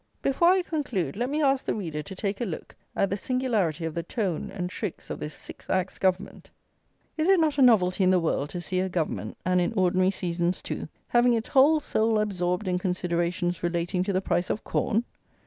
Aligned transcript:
Before 0.23 0.47
I 0.49 0.63
conclude, 0.63 1.15
let 1.15 1.29
me 1.29 1.43
ask 1.43 1.63
the 1.63 1.75
reader 1.75 2.01
to 2.01 2.15
take 2.15 2.41
a 2.41 2.45
look 2.45 2.75
at 2.95 3.11
the 3.11 3.17
singularity 3.17 3.85
of 3.85 3.93
the 3.93 4.01
tone 4.01 4.49
and 4.49 4.67
tricks 4.67 5.11
of 5.11 5.19
this 5.19 5.35
Six 5.35 5.69
Acts 5.69 5.99
Government. 5.99 6.49
Is 7.17 7.29
it 7.29 7.39
not 7.39 7.59
a 7.59 7.61
novelty 7.61 8.03
in 8.03 8.09
the 8.09 8.17
world 8.19 8.49
to 8.49 8.61
see 8.61 8.79
a 8.79 8.89
Government, 8.89 9.37
and 9.45 9.61
in 9.61 9.73
ordinary 9.73 10.09
seasons, 10.09 10.63
too, 10.63 10.89
having 11.09 11.33
its 11.35 11.49
whole 11.49 11.79
soul 11.79 12.17
absorbed 12.17 12.67
in 12.67 12.79
considerations 12.79 13.61
relating 13.61 14.03
to 14.05 14.11
the 14.11 14.21
price 14.21 14.49
of 14.49 14.63
corn? 14.63 15.03